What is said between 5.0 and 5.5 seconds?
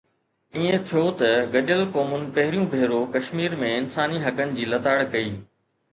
ڪئي